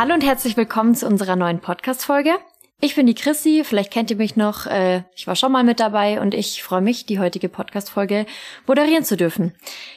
[0.00, 2.30] Hallo und herzlich willkommen zu unserer neuen Podcast-Folge.
[2.80, 5.78] Ich bin die Chrissy, vielleicht kennt ihr mich noch, äh, ich war schon mal mit
[5.78, 8.24] dabei und ich freue mich, die heutige Podcast-Folge
[8.66, 9.54] moderieren zu dürfen.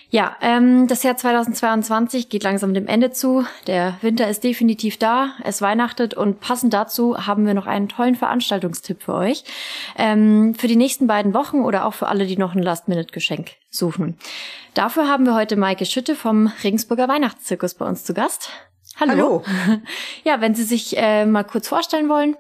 [0.10, 3.46] Ja, ähm, das Jahr 2022 geht langsam dem Ende zu.
[3.66, 8.16] Der Winter ist definitiv da, es weihnachtet und passend dazu haben wir noch einen tollen
[8.16, 9.46] Veranstaltungstipp für euch.
[9.98, 14.18] Ähm, für die nächsten beiden Wochen oder auch für alle, die noch ein Last-Minute-Geschenk suchen.
[14.74, 18.52] Dafür haben wir heute Maike Schütte vom Regensburger Weihnachtszirkus bei uns zu Gast.
[19.00, 19.44] Hallo.
[19.46, 19.82] Hallo.
[20.24, 22.36] Ja, wenn Sie sich äh, mal kurz vorstellen wollen.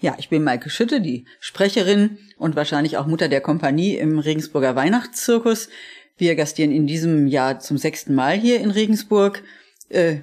[0.00, 4.74] Ja, ich bin Maike Schütte, die Sprecherin und wahrscheinlich auch Mutter der Kompanie im Regensburger
[4.74, 5.68] Weihnachtszirkus.
[6.16, 9.42] Wir gastieren in diesem Jahr zum sechsten Mal hier in Regensburg.
[9.88, 10.18] Äh,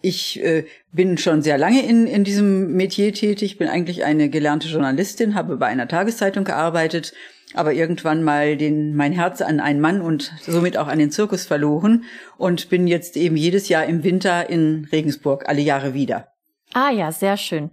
[0.00, 4.68] ich äh, bin schon sehr lange in, in diesem Metier tätig, bin eigentlich eine gelernte
[4.68, 7.14] Journalistin, habe bei einer Tageszeitung gearbeitet,
[7.54, 11.46] aber irgendwann mal den, mein Herz an einen Mann und somit auch an den Zirkus
[11.46, 12.04] verloren
[12.36, 16.28] und bin jetzt eben jedes Jahr im Winter in Regensburg, alle Jahre wieder.
[16.72, 17.70] Ah ja, sehr schön.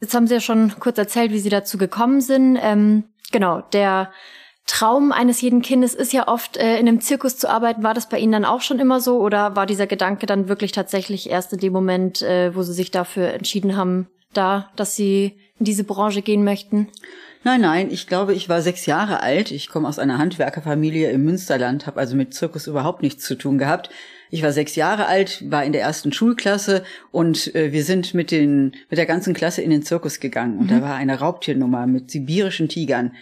[0.00, 2.58] Jetzt haben Sie ja schon kurz erzählt, wie Sie dazu gekommen sind.
[2.60, 4.10] Ähm, genau, der
[4.66, 7.82] Traum eines jeden Kindes ist ja oft, äh, in einem Zirkus zu arbeiten.
[7.82, 10.72] War das bei Ihnen dann auch schon immer so oder war dieser Gedanke dann wirklich
[10.72, 15.38] tatsächlich erst in dem Moment, äh, wo Sie sich dafür entschieden haben, da, dass Sie
[15.58, 16.88] in diese Branche gehen möchten?
[17.42, 19.50] Nein, nein, ich glaube, ich war sechs Jahre alt.
[19.50, 23.56] Ich komme aus einer Handwerkerfamilie im Münsterland, habe also mit Zirkus überhaupt nichts zu tun
[23.56, 23.88] gehabt.
[24.30, 28.30] Ich war sechs Jahre alt, war in der ersten Schulklasse und äh, wir sind mit
[28.30, 30.68] den mit der ganzen Klasse in den Zirkus gegangen und mhm.
[30.68, 33.12] da war eine Raubtiernummer mit sibirischen Tigern.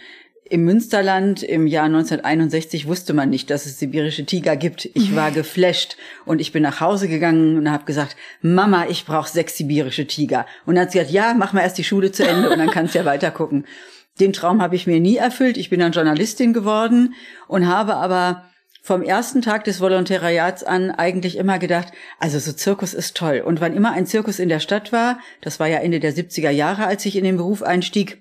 [0.51, 4.85] Im Münsterland im Jahr 1961 wusste man nicht, dass es sibirische Tiger gibt.
[4.95, 5.15] Ich mhm.
[5.15, 9.57] war geflasht und ich bin nach Hause gegangen und habe gesagt, Mama, ich brauche sechs
[9.57, 10.47] sibirische Tiger.
[10.65, 12.71] Und dann hat sie gesagt, ja, mach mal erst die Schule zu Ende und dann
[12.71, 13.65] kannst du ja weiter gucken.
[14.19, 15.57] Den Traum habe ich mir nie erfüllt.
[15.57, 17.13] Ich bin dann Journalistin geworden
[17.47, 18.43] und habe aber
[18.81, 23.43] vom ersten Tag des Volontariats an eigentlich immer gedacht, also so Zirkus ist toll.
[23.45, 26.49] Und wann immer ein Zirkus in der Stadt war, das war ja Ende der 70er
[26.49, 28.19] Jahre, als ich in den Beruf einstieg,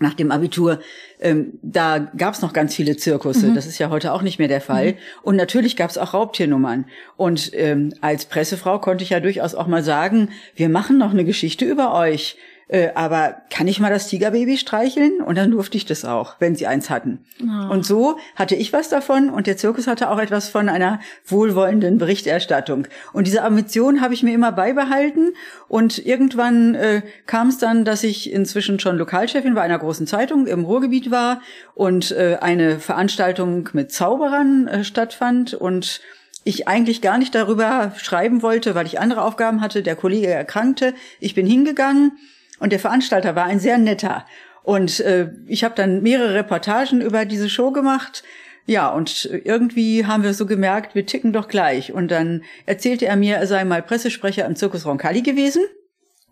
[0.00, 0.80] nach dem Abitur,
[1.20, 3.48] ähm, da gab's noch ganz viele Zirkusse.
[3.48, 3.54] Mhm.
[3.54, 4.92] Das ist ja heute auch nicht mehr der Fall.
[4.92, 4.96] Mhm.
[5.22, 6.86] Und natürlich gab's auch Raubtiernummern.
[7.18, 11.26] Und ähm, als Pressefrau konnte ich ja durchaus auch mal sagen, wir machen noch eine
[11.26, 12.38] Geschichte über euch
[12.70, 15.20] äh, aber kann ich mal das Tigerbaby streicheln?
[15.20, 17.18] Und dann durfte ich das auch, wenn sie eins hatten.
[17.42, 17.72] Oh.
[17.72, 21.98] Und so hatte ich was davon und der Zirkus hatte auch etwas von einer wohlwollenden
[21.98, 22.86] Berichterstattung.
[23.12, 25.32] Und diese Ambition habe ich mir immer beibehalten
[25.66, 30.46] und irgendwann äh, kam es dann, dass ich inzwischen schon Lokalchefin bei einer großen Zeitung
[30.46, 31.42] im Ruhrgebiet war
[31.74, 36.00] und äh, eine Veranstaltung mit Zauberern äh, stattfand und
[36.44, 39.82] ich eigentlich gar nicht darüber schreiben wollte, weil ich andere Aufgaben hatte.
[39.82, 40.94] Der Kollege erkrankte.
[41.18, 42.12] Ich bin hingegangen
[42.60, 44.24] und der Veranstalter war ein sehr netter.
[44.62, 48.22] Und äh, ich habe dann mehrere Reportagen über diese Show gemacht.
[48.66, 51.92] Ja, und irgendwie haben wir so gemerkt, wir ticken doch gleich.
[51.92, 55.62] Und dann erzählte er mir, er sei mal Pressesprecher im Zirkus Roncalli gewesen.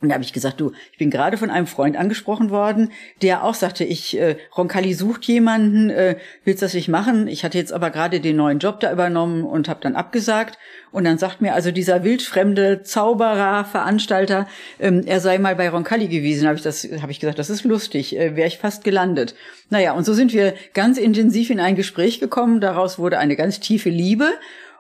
[0.00, 3.42] Und da habe ich gesagt, du, ich bin gerade von einem Freund angesprochen worden, der
[3.42, 7.26] auch sagte, ich, äh, Roncalli sucht jemanden, äh, willst das nicht machen?
[7.26, 10.56] Ich hatte jetzt aber gerade den neuen Job da übernommen und habe dann abgesagt.
[10.92, 14.47] Und dann sagt mir also dieser wildfremde Zauberer, Veranstalter,
[14.78, 16.47] ähm, er sei mal bei Roncalli gewesen.
[16.47, 19.34] Habe ich das, habe ich gesagt, das ist lustig, äh, wäre ich fast gelandet.
[19.69, 22.60] Naja, und so sind wir ganz intensiv in ein Gespräch gekommen.
[22.60, 24.31] Daraus wurde eine ganz tiefe Liebe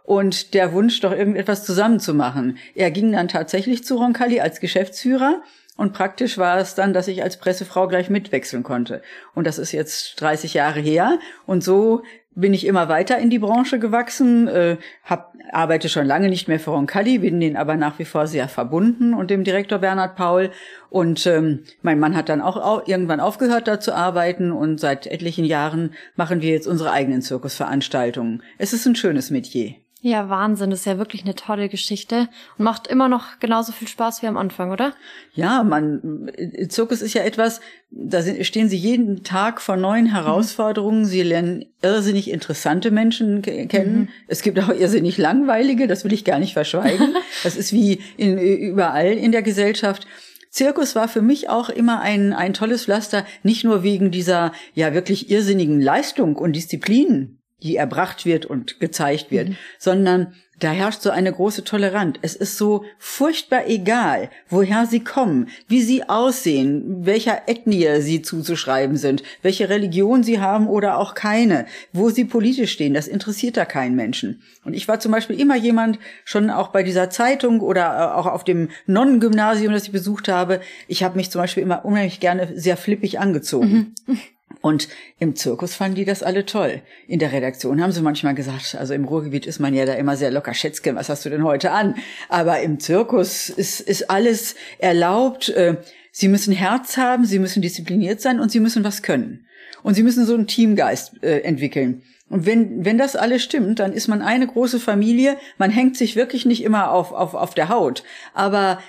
[0.08, 2.56] und der Wunsch, doch irgendetwas zusammenzumachen.
[2.74, 5.42] Er ging dann tatsächlich zu Roncalli als Geschäftsführer
[5.76, 9.02] und praktisch war es dann, dass ich als Pressefrau gleich mitwechseln konnte.
[9.34, 11.18] Und das ist jetzt 30 Jahre her.
[11.44, 12.04] Und so
[12.34, 16.58] bin ich immer weiter in die Branche gewachsen, äh, hab, arbeite schon lange nicht mehr
[16.58, 20.52] für Roncalli, bin den aber nach wie vor sehr verbunden und dem Direktor Bernhard Paul.
[20.88, 25.06] Und ähm, mein Mann hat dann auch au irgendwann aufgehört, da zu arbeiten und seit
[25.06, 28.42] etlichen Jahren machen wir jetzt unsere eigenen Zirkusveranstaltungen.
[28.56, 29.74] Es ist ein schönes Metier.
[30.00, 30.70] Ja, Wahnsinn.
[30.70, 34.28] Das ist ja wirklich eine tolle Geschichte und macht immer noch genauso viel Spaß wie
[34.28, 34.92] am Anfang, oder?
[35.34, 36.30] Ja, man,
[36.68, 37.60] Zirkus ist ja etwas,
[37.90, 40.12] da stehen Sie jeden Tag vor neuen mhm.
[40.12, 41.00] Herausforderungen.
[41.00, 41.06] Mhm.
[41.06, 43.98] Sie lernen irrsinnig interessante Menschen kennen.
[43.98, 44.08] Mhm.
[44.28, 47.16] Es gibt auch irrsinnig langweilige, das will ich gar nicht verschweigen.
[47.42, 50.06] das ist wie in, überall in der Gesellschaft.
[50.50, 54.94] Zirkus war für mich auch immer ein, ein tolles Pflaster, nicht nur wegen dieser ja
[54.94, 59.56] wirklich irrsinnigen Leistung und Disziplin, die erbracht wird und gezeigt wird, mhm.
[59.78, 62.16] sondern da herrscht so eine große Toleranz.
[62.22, 68.96] Es ist so furchtbar egal, woher sie kommen, wie sie aussehen, welcher Ethnie sie zuzuschreiben
[68.96, 72.94] sind, welche Religion sie haben oder auch keine, wo sie politisch stehen.
[72.94, 74.42] Das interessiert da keinen Menschen.
[74.64, 78.26] Und ich war zum Beispiel immer jemand, schon auch bei dieser Zeitung oder äh, auch
[78.26, 82.48] auf dem Nonnengymnasium, das ich besucht habe, ich habe mich zum Beispiel immer unheimlich gerne
[82.58, 83.94] sehr flippig angezogen.
[84.06, 84.18] Mhm.
[84.60, 86.82] Und im Zirkus fanden die das alle toll.
[87.06, 90.16] In der Redaktion haben sie manchmal gesagt, also im Ruhrgebiet ist man ja da immer
[90.16, 90.54] sehr locker.
[90.54, 91.94] Schätzchen, was hast du denn heute an?
[92.28, 95.48] Aber im Zirkus ist, ist alles erlaubt.
[95.50, 95.76] Äh,
[96.12, 99.46] sie müssen Herz haben, sie müssen diszipliniert sein und sie müssen was können.
[99.82, 102.02] Und sie müssen so einen Teamgeist äh, entwickeln.
[102.30, 105.36] Und wenn, wenn das alles stimmt, dann ist man eine große Familie.
[105.56, 108.02] Man hängt sich wirklich nicht immer auf, auf, auf der Haut.
[108.34, 108.80] Aber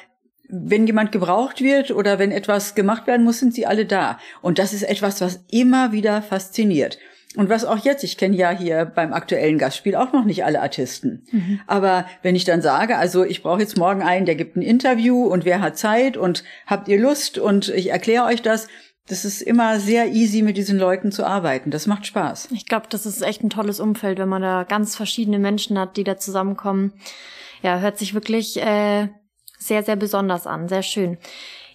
[0.50, 4.19] wenn jemand gebraucht wird oder wenn etwas gemacht werden muss, sind sie alle da.
[4.42, 6.98] Und das ist etwas, was immer wieder fasziniert.
[7.36, 10.62] Und was auch jetzt, ich kenne ja hier beim aktuellen Gastspiel auch noch nicht alle
[10.62, 11.24] Artisten.
[11.31, 11.60] Mhm.
[11.68, 15.25] Aber wenn ich dann sage, also ich brauche jetzt morgen einen, der gibt ein Interview
[15.25, 18.68] und wer hat Zeit und habt ihr Lust und ich erkläre euch das,
[19.07, 21.69] das ist immer sehr easy, mit diesen Leuten zu arbeiten.
[21.69, 22.50] Das macht Spaß.
[22.51, 25.98] Ich glaube, das ist echt ein tolles Umfeld, wenn man da ganz verschiedene Menschen hat,
[25.98, 26.94] die da zusammenkommen.
[27.62, 29.10] Ja, hört sich wirklich äh,
[29.59, 30.67] sehr, sehr besonders an.
[30.67, 31.17] Sehr schön.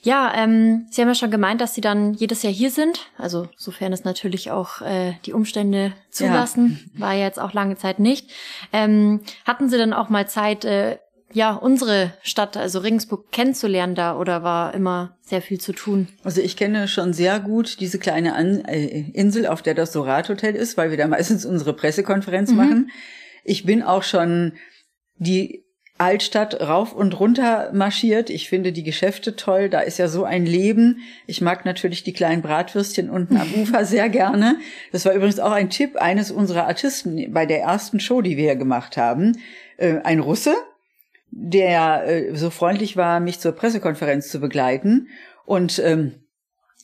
[0.03, 3.07] Ja, ähm, Sie haben ja schon gemeint, dass Sie dann jedes Jahr hier sind.
[3.17, 6.91] Also sofern es natürlich auch äh, die Umstände zulassen.
[6.95, 7.01] Ja.
[7.01, 8.31] War ja jetzt auch lange Zeit nicht.
[8.73, 10.99] Ähm, hatten Sie dann auch mal Zeit, äh,
[11.33, 16.09] ja, unsere Stadt, also Regensburg, kennenzulernen da oder war immer sehr viel zu tun?
[16.23, 20.29] Also ich kenne schon sehr gut diese kleine An äh, Insel, auf der das Sorat
[20.29, 22.57] Hotel ist, weil wir da meistens unsere Pressekonferenz mhm.
[22.57, 22.91] machen.
[23.43, 24.53] Ich bin auch schon
[25.17, 25.64] die
[25.97, 28.29] Altstadt rauf und runter marschiert.
[28.29, 29.69] Ich finde die Geschäfte toll.
[29.69, 30.99] Da ist ja so ein Leben.
[31.27, 34.57] Ich mag natürlich die kleinen Bratwürstchen unten am Ufer sehr gerne.
[34.91, 38.45] Das war übrigens auch ein Tipp eines unserer Artisten bei der ersten Show, die wir
[38.45, 39.39] hier gemacht haben.
[39.77, 40.57] Äh, ein Russe,
[41.31, 45.09] der äh, so freundlich war, mich zur Pressekonferenz zu begleiten.
[45.47, 46.25] Und ähm,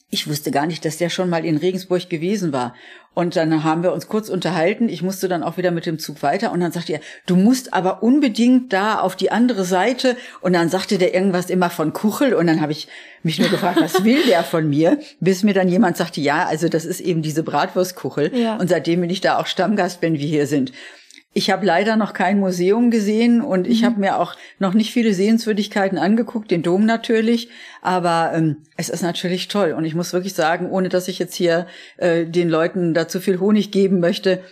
[0.09, 2.75] ich wusste gar nicht, dass der schon mal in Regensburg gewesen war.
[3.12, 4.89] Und dann haben wir uns kurz unterhalten.
[4.89, 6.53] Ich musste dann auch wieder mit dem Zug weiter.
[6.53, 10.17] Und dann sagte er, du musst aber unbedingt da auf die andere Seite.
[10.41, 12.35] Und dann sagte der irgendwas immer von Kuchel.
[12.35, 12.87] Und dann habe ich
[13.25, 15.01] mich nur gefragt, was will der von mir?
[15.19, 18.35] Bis mir dann jemand sagte, ja, also das ist eben diese Bratwurstkuchel.
[18.37, 18.57] Ja.
[18.57, 20.73] Und seitdem bin ich da auch Stammgast, wenn wir hier sind.
[21.32, 23.87] Ich habe leider noch kein Museum gesehen und ich mhm.
[23.87, 27.50] habe mir auch noch nicht viele Sehenswürdigkeiten angeguckt, den Dom natürlich,
[27.82, 31.35] aber ähm, es ist natürlich toll und ich muss wirklich sagen, ohne dass ich jetzt
[31.35, 31.69] hier
[31.99, 34.43] äh, den Leuten dazu viel Honig geben möchte,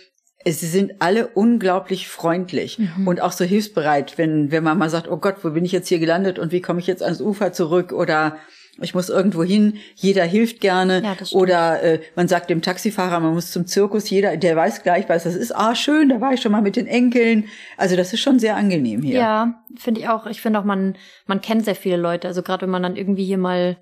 [0.45, 3.07] sie sind alle unglaublich freundlich mhm.
[3.07, 5.89] und auch so hilfsbereit, wenn wenn man mal sagt, oh Gott, wo bin ich jetzt
[5.89, 8.37] hier gelandet und wie komme ich jetzt ans Ufer zurück oder
[8.81, 11.03] ich muss irgendwo hin, jeder hilft gerne.
[11.03, 15.09] Ja, Oder äh, man sagt dem Taxifahrer, man muss zum Zirkus, jeder, der weiß gleich,
[15.09, 15.55] was das ist.
[15.55, 17.45] Ah, schön, da war ich schon mal mit den Enkeln.
[17.77, 19.19] Also das ist schon sehr angenehm hier.
[19.19, 20.25] Ja, finde ich auch.
[20.27, 20.95] Ich finde auch, man,
[21.25, 22.27] man kennt sehr viele Leute.
[22.27, 23.77] Also gerade wenn man dann irgendwie hier mal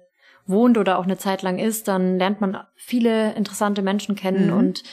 [0.46, 4.58] wohnt oder auch eine Zeit lang ist, dann lernt man viele interessante Menschen kennen mhm.
[4.58, 4.84] und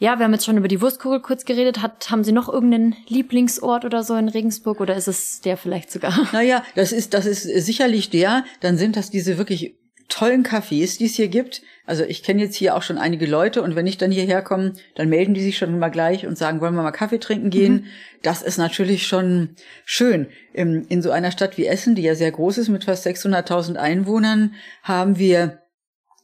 [0.00, 1.82] ja, wir haben jetzt schon über die Wurstkugel kurz geredet.
[1.82, 5.92] Hat, haben Sie noch irgendeinen Lieblingsort oder so in Regensburg oder ist es der vielleicht
[5.92, 6.18] sogar?
[6.32, 8.44] Naja, das ist, das ist sicherlich der.
[8.60, 9.76] Dann sind das diese wirklich
[10.08, 11.60] tollen Cafés, die es hier gibt.
[11.84, 14.72] Also ich kenne jetzt hier auch schon einige Leute und wenn ich dann hierher komme,
[14.94, 17.72] dann melden die sich schon mal gleich und sagen, wollen wir mal Kaffee trinken gehen.
[17.72, 17.84] Mhm.
[18.22, 19.50] Das ist natürlich schon
[19.84, 20.28] schön.
[20.54, 23.76] In, in so einer Stadt wie Essen, die ja sehr groß ist mit fast 600.000
[23.76, 25.60] Einwohnern, haben wir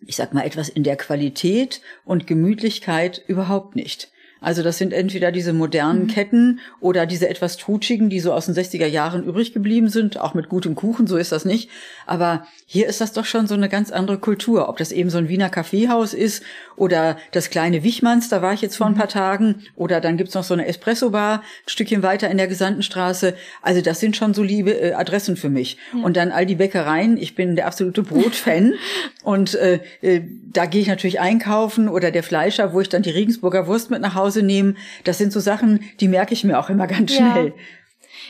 [0.00, 4.10] ich sag mal, etwas in der Qualität und Gemütlichkeit überhaupt nicht.
[4.40, 6.08] Also das sind entweder diese modernen mhm.
[6.08, 10.34] Ketten oder diese etwas tutschigen, die so aus den 60er Jahren übrig geblieben sind, auch
[10.34, 11.70] mit gutem Kuchen, so ist das nicht.
[12.06, 14.68] Aber hier ist das doch schon so eine ganz andere Kultur.
[14.68, 16.42] Ob das eben so ein Wiener Kaffeehaus ist
[16.76, 18.98] oder das kleine Wichmanns, da war ich jetzt vor ein mhm.
[18.98, 23.34] paar Tagen, oder dann gibt's noch so eine Espresso-Bar, ein Stückchen weiter in der Gesandtenstraße.
[23.62, 25.78] Also das sind schon so liebe äh, Adressen für mich.
[25.94, 26.04] Ja.
[26.04, 27.16] Und dann all die Bäckereien.
[27.16, 28.74] Ich bin der absolute Brotfan.
[29.22, 30.22] und äh, äh,
[30.52, 34.00] da gehe ich natürlich einkaufen oder der Fleischer, wo ich dann die Regensburger Wurst mit
[34.00, 34.76] nach Hause Hause nehmen.
[35.04, 37.48] Das sind so Sachen, die merke ich mir auch immer ganz schnell.
[37.48, 37.52] Ja.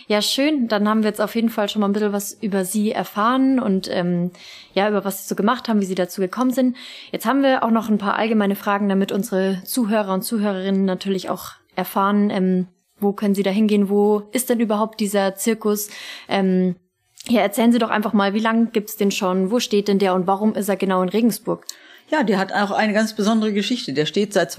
[0.08, 0.68] Ja, schön.
[0.68, 3.58] Dann haben wir jetzt auf jeden Fall schon mal ein bisschen was über Sie erfahren
[3.58, 4.30] und ähm,
[4.72, 6.76] ja, über was Sie so gemacht haben, wie Sie dazu gekommen sind.
[7.10, 11.28] Jetzt haben wir auch noch ein paar allgemeine Fragen, damit unsere Zuhörer und Zuhörerinnen natürlich
[11.28, 12.68] auch erfahren, ähm,
[13.00, 15.88] wo können Sie da hingehen, wo ist denn überhaupt dieser Zirkus?
[16.28, 16.76] Ähm,
[17.28, 20.14] ja, erzählen Sie doch einfach mal, wie lange gibt's den schon, wo steht denn der
[20.14, 21.66] und warum ist er genau in Regensburg?
[22.10, 23.92] Ja, der hat auch eine ganz besondere Geschichte.
[23.92, 24.52] Der steht seit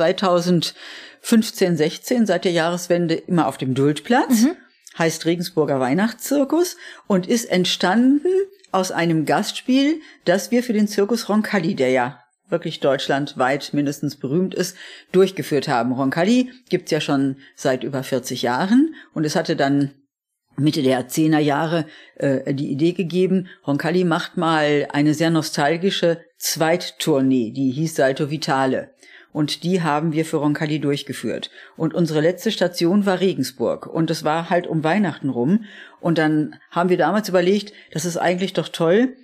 [1.27, 4.55] 2015, 16, seit der Jahreswende immer auf dem Duldplatz, mhm.
[4.97, 8.31] heißt Regensburger Weihnachtszirkus und ist entstanden
[8.71, 14.55] aus einem Gastspiel, das wir für den Zirkus Roncalli, der ja wirklich deutschlandweit mindestens berühmt
[14.55, 14.77] ist,
[15.11, 15.91] durchgeführt haben.
[15.91, 19.95] Roncalli gibt's ja schon seit über 40 Jahren und es hatte dann
[20.55, 27.51] Mitte der Zehner Jahre äh, die Idee gegeben, Roncalli macht mal eine sehr nostalgische Zweittournee,
[27.51, 28.91] die hieß Salto Vitale.
[29.37, 31.51] Und die haben wir für Roncalli durchgeführt.
[31.75, 33.85] Und unsere letzte Station war Regensburg.
[33.85, 35.65] Und es war halt um Weihnachten rum.
[36.01, 39.15] Und dann haben wir damals überlegt, das ist eigentlich doch toll,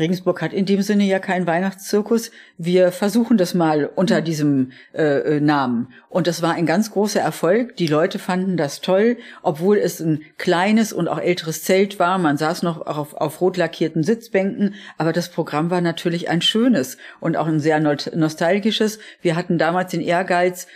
[0.00, 2.32] Regensburg hat in dem Sinne ja keinen Weihnachtszirkus.
[2.58, 5.92] Wir versuchen das mal unter diesem äh, äh, Namen.
[6.08, 7.76] Und das war ein ganz großer Erfolg.
[7.76, 12.18] Die Leute fanden das toll, obwohl es ein kleines und auch älteres Zelt war.
[12.18, 16.96] Man saß noch auf, auf rot lackierten Sitzbänken, aber das Programm war natürlich ein schönes
[17.20, 18.98] und auch ein sehr nostalgisches.
[19.22, 20.66] Wir hatten damals den Ehrgeiz,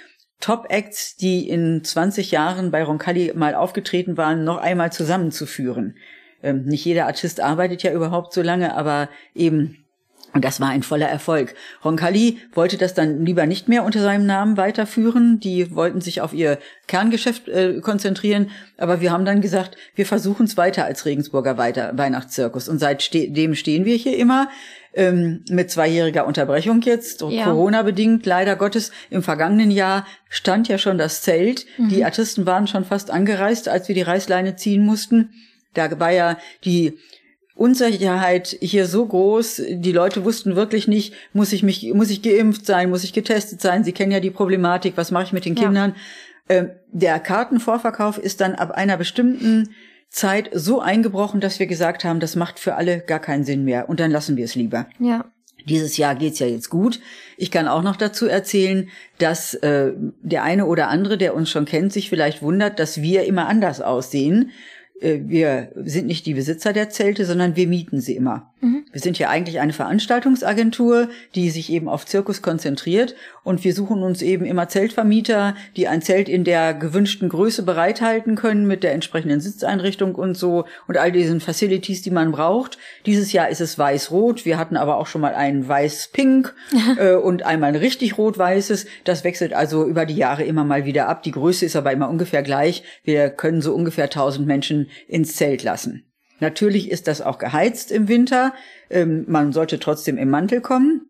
[0.40, 5.96] Top-Acts, die in 20 Jahren bei Roncalli mal aufgetreten waren, noch einmal zusammenzuführen.
[6.44, 9.84] Ähm, nicht jeder Artist arbeitet ja überhaupt so lange, aber eben
[10.34, 11.54] und das war ein voller Erfolg.
[11.84, 15.38] Roncalli wollte das dann lieber nicht mehr unter seinem Namen weiterführen.
[15.38, 16.58] Die wollten sich auf ihr
[16.88, 18.50] Kerngeschäft äh, konzentrieren.
[18.76, 22.68] Aber wir haben dann gesagt, wir versuchen es weiter als Regensburger weiter Weihnachtszirkus.
[22.68, 24.48] Und seitdem stehen wir hier immer
[24.92, 27.44] ähm, mit zweijähriger Unterbrechung jetzt, ja.
[27.44, 28.90] Corona-bedingt, leider Gottes.
[29.10, 31.64] Im vergangenen Jahr stand ja schon das Zelt.
[31.78, 31.90] Mhm.
[31.90, 35.30] Die Artisten waren schon fast angereist, als wir die Reißleine ziehen mussten.
[35.74, 36.98] Da war ja die
[37.54, 42.66] Unsicherheit hier so groß, die Leute wussten wirklich nicht, muss ich mich, muss ich geimpft
[42.66, 45.54] sein, muss ich getestet sein, sie kennen ja die Problematik, was mache ich mit den
[45.54, 45.94] Kindern.
[46.48, 46.56] Ja.
[46.56, 49.70] Ähm, der Kartenvorverkauf ist dann ab einer bestimmten
[50.10, 53.88] Zeit so eingebrochen, dass wir gesagt haben, das macht für alle gar keinen Sinn mehr
[53.88, 54.86] und dann lassen wir es lieber.
[54.98, 55.24] Ja.
[55.66, 57.00] Dieses Jahr geht's ja jetzt gut.
[57.38, 58.88] Ich kann auch noch dazu erzählen,
[59.18, 63.24] dass äh, der eine oder andere, der uns schon kennt, sich vielleicht wundert, dass wir
[63.24, 64.50] immer anders aussehen.
[65.00, 68.52] Äh, wir sind nicht die Besitzer der Zelte, sondern wir mieten sie immer.
[68.60, 68.84] Mhm.
[68.92, 74.02] Wir sind ja eigentlich eine Veranstaltungsagentur, die sich eben auf Zirkus konzentriert und wir suchen
[74.02, 78.92] uns eben immer Zeltvermieter, die ein Zelt in der gewünschten Größe bereithalten können mit der
[78.92, 82.78] entsprechenden Sitzeinrichtung und so und all diesen Facilities, die man braucht.
[83.04, 84.44] Dieses Jahr ist es weiß-rot.
[84.44, 86.54] Wir hatten aber auch schon mal ein weiß-pink
[86.98, 88.86] äh, und einmal ein richtig rot-weißes.
[89.04, 91.22] Das wechselt also über die Jahre immer mal wieder ab.
[91.24, 92.84] Die Größe ist aber immer ungefähr gleich.
[93.02, 96.04] Wir können so ungefähr 1000 Menschen ins Zelt lassen.
[96.40, 98.52] Natürlich ist das auch geheizt im Winter.
[98.90, 101.06] Ähm, man sollte trotzdem im Mantel kommen.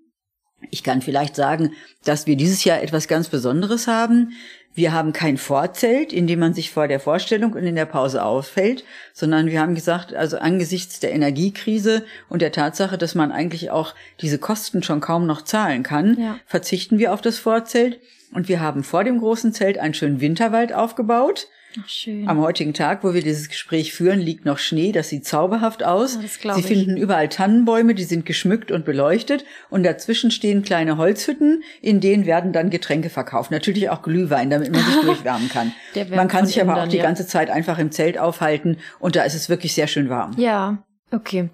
[0.71, 1.73] Ich kann vielleicht sagen,
[2.05, 4.33] dass wir dieses Jahr etwas ganz Besonderes haben.
[4.75, 8.25] Wir haben kein Vorzelt, in dem man sich vor der Vorstellung und in der Pause
[8.25, 13.71] auffällt, sondern wir haben gesagt, also angesichts der Energiekrise und der Tatsache, dass man eigentlich
[13.71, 16.39] auch diese Kosten schon kaum noch zahlen kann, ja.
[16.47, 18.01] verzichten wir auf das Vorzelt
[18.33, 21.47] und wir haben vor dem großen Zelt einen schönen Winterwald aufgebaut
[21.83, 22.29] Ach, schön.
[22.29, 24.93] Am heutigen Tag, wo wir dieses Gespräch führen, liegt noch Schnee.
[24.93, 26.19] Das sieht zauberhaft aus.
[26.19, 26.67] Oh, Sie ich.
[26.67, 29.45] finden überall Tannenbäume, die sind geschmückt und beleuchtet.
[29.71, 33.51] Und dazwischen stehen kleine Holzhütten, in denen werden dann Getränke verkauft.
[33.51, 35.73] Natürlich auch Glühwein, damit man sich durchwärmen kann.
[36.11, 37.03] man kann sich aber auch die ja.
[37.03, 38.79] ganze Zeit einfach im Zelt aufhalten.
[39.01, 40.33] Und da ist es wirklich sehr schön warm.
[40.37, 41.51] Ja, okay.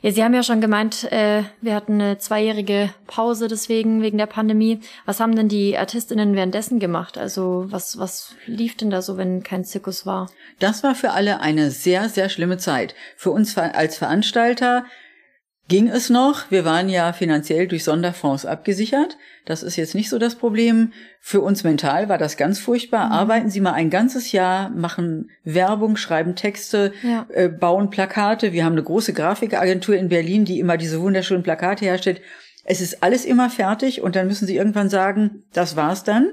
[0.00, 4.26] Ja, Sie haben ja schon gemeint, äh, wir hatten eine zweijährige Pause deswegen, wegen der
[4.26, 4.80] Pandemie.
[5.06, 7.18] Was haben denn die Artistinnen währenddessen gemacht?
[7.18, 10.30] Also was, was lief denn da so, wenn kein Zirkus war?
[10.60, 12.94] Das war für alle eine sehr, sehr schlimme Zeit.
[13.16, 14.84] Für uns als Veranstalter
[15.68, 16.50] ging es noch.
[16.50, 19.18] Wir waren ja finanziell durch Sonderfonds abgesichert.
[19.44, 20.92] Das ist jetzt nicht so das Problem.
[21.20, 23.06] Für uns mental war das ganz furchtbar.
[23.06, 23.12] Mhm.
[23.12, 27.26] Arbeiten Sie mal ein ganzes Jahr, machen Werbung, schreiben Texte, ja.
[27.32, 28.52] äh, bauen Plakate.
[28.52, 32.22] Wir haben eine große Grafikagentur in Berlin, die immer diese wunderschönen Plakate herstellt.
[32.64, 36.32] Es ist alles immer fertig und dann müssen Sie irgendwann sagen, das war's dann.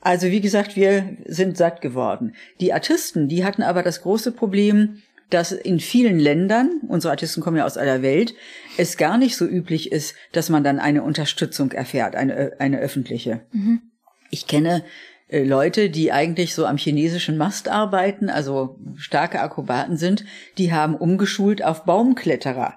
[0.00, 2.34] Also wie gesagt, wir sind satt geworden.
[2.60, 7.56] Die Artisten, die hatten aber das große Problem, dass in vielen Ländern, unsere Artisten kommen
[7.56, 8.34] ja aus aller Welt,
[8.76, 13.40] es gar nicht so üblich ist, dass man dann eine Unterstützung erfährt, eine, eine öffentliche.
[13.52, 13.82] Mhm.
[14.30, 14.84] Ich kenne
[15.28, 20.24] äh, Leute, die eigentlich so am chinesischen Mast arbeiten, also starke Akrobaten sind,
[20.58, 22.74] die haben umgeschult auf Baumkletterer.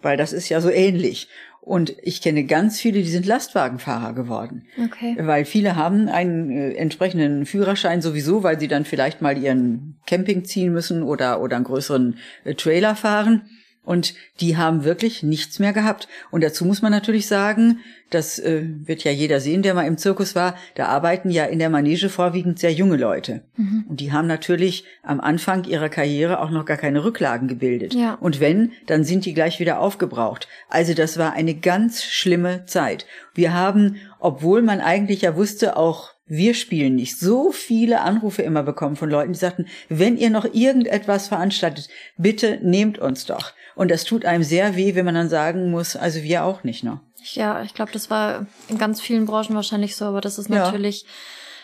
[0.00, 1.28] Weil das ist ja so ähnlich.
[1.68, 4.64] Und ich kenne ganz viele, die sind Lastwagenfahrer geworden.
[4.82, 5.16] Okay.
[5.20, 10.46] Weil viele haben einen äh, entsprechenden Führerschein sowieso, weil sie dann vielleicht mal ihren Camping
[10.46, 13.42] ziehen müssen oder, oder einen größeren äh, Trailer fahren.
[13.88, 16.08] Und die haben wirklich nichts mehr gehabt.
[16.30, 17.78] Und dazu muss man natürlich sagen,
[18.10, 21.58] das äh, wird ja jeder sehen, der mal im Zirkus war, da arbeiten ja in
[21.58, 23.44] der Manege vorwiegend sehr junge Leute.
[23.56, 23.86] Mhm.
[23.88, 27.94] Und die haben natürlich am Anfang ihrer Karriere auch noch gar keine Rücklagen gebildet.
[27.94, 28.12] Ja.
[28.20, 30.48] Und wenn, dann sind die gleich wieder aufgebraucht.
[30.68, 33.06] Also das war eine ganz schlimme Zeit.
[33.32, 37.18] Wir haben, obwohl man eigentlich ja wusste, auch wir spielen nicht.
[37.18, 42.58] So viele Anrufe immer bekommen von Leuten, die sagten, wenn ihr noch irgendetwas veranstaltet, bitte
[42.62, 43.52] nehmt uns doch.
[43.74, 46.84] Und das tut einem sehr weh, wenn man dann sagen muss, also wir auch nicht,
[46.84, 47.00] ne?
[47.32, 51.02] Ja, ich glaube, das war in ganz vielen Branchen wahrscheinlich so, aber das ist natürlich
[51.02, 51.08] ja.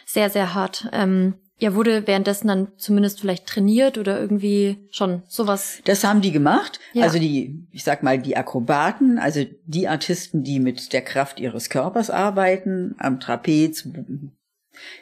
[0.06, 0.88] sehr, sehr hart.
[0.92, 5.78] Ähm, ja, wurde währenddessen dann zumindest vielleicht trainiert oder irgendwie schon sowas?
[5.84, 6.80] Das haben die gemacht.
[6.92, 7.04] Ja.
[7.04, 11.70] Also die, ich sag mal, die Akrobaten, also die Artisten, die mit der Kraft ihres
[11.70, 13.88] Körpers arbeiten, am Trapez,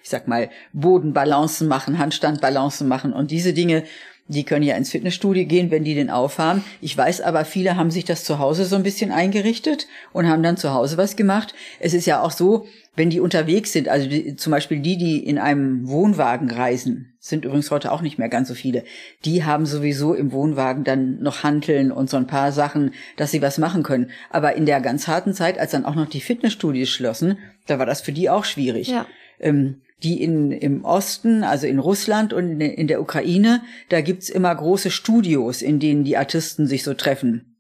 [0.03, 3.85] ich sag mal, Bodenbalancen machen, Handstandbalancen machen und diese Dinge,
[4.29, 6.65] Die können ja ins Fitnessstudio gehen, wenn die den aufhaben.
[6.81, 10.45] Ich weiß aber, viele haben sich das zu Hause so ein bisschen eingerichtet und haben
[10.45, 11.55] dann zu Hause was gemacht.
[11.81, 15.19] Es ist ja auch so, wenn die unterwegs sind, also die, zum Beispiel die, die
[15.19, 18.85] in einem Wohnwagen reisen, sind übrigens heute auch nicht mehr ganz so viele,
[19.25, 23.43] die haben sowieso im Wohnwagen dann noch Hanteln und so ein paar Sachen, dass sie
[23.43, 24.11] was machen können.
[24.31, 27.87] Aber in der ganz harten Zeit, als dann auch noch die Fitnessstudios schlossen, da war
[27.87, 28.89] das für die auch schwierig.
[28.89, 29.07] Ja.
[29.43, 34.55] Ähm, die in, im Osten, also in Russland und in der Ukraine, da gibt's immer
[34.55, 37.57] große Studios, in denen die Artisten sich so treffen.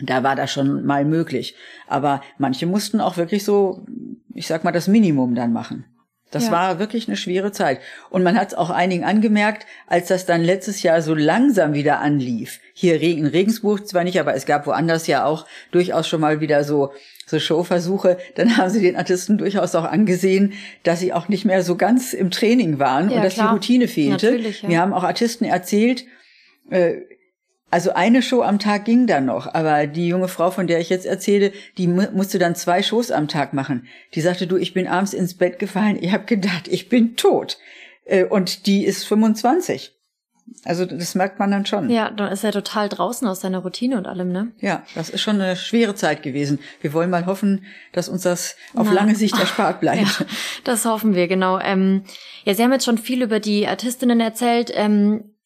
[0.00, 1.54] Da war das schon mal möglich.
[1.86, 3.86] Aber manche mussten auch wirklich so,
[4.34, 5.84] ich sag mal, das Minimum dann machen.
[6.32, 6.50] Das ja.
[6.50, 7.80] war wirklich eine schwere Zeit.
[8.10, 12.00] Und man hat es auch einigen angemerkt, als das dann letztes Jahr so langsam wieder
[12.00, 12.60] anlief.
[12.74, 16.64] Hier in Regensburg zwar nicht, aber es gab woanders ja auch durchaus schon mal wieder
[16.64, 16.92] so,
[17.26, 18.16] so Showversuche.
[18.36, 20.54] Dann haben sie den Artisten durchaus auch angesehen,
[20.84, 23.48] dass sie auch nicht mehr so ganz im Training waren ja, und dass klar.
[23.48, 24.36] die Routine fehlte.
[24.38, 24.68] Ja.
[24.68, 26.06] Wir haben auch Artisten erzählt,
[26.70, 27.02] äh,
[27.68, 30.88] also eine Show am Tag ging dann noch, aber die junge Frau, von der ich
[30.88, 33.88] jetzt erzähle, die mu musste dann zwei Shows am Tag machen.
[34.14, 37.58] Die sagte, du, ich bin abends ins Bett gefallen, ich habe gedacht, ich bin tot.
[38.04, 39.95] Äh, und die ist 25.
[40.64, 41.90] Also das merkt man dann schon.
[41.90, 44.52] Ja, dann ist er total draußen aus seiner Routine und allem, ne?
[44.60, 46.58] Ja, das ist schon eine schwere Zeit gewesen.
[46.80, 48.92] Wir wollen mal hoffen, dass uns das auf Na.
[48.92, 50.20] lange Sicht erspart bleibt.
[50.20, 50.26] Ja,
[50.64, 51.58] das hoffen wir, genau.
[51.58, 52.04] Ähm,
[52.44, 54.72] ja, Sie haben jetzt schon viel über die Artistinnen erzählt.
[54.74, 55.36] Ähm,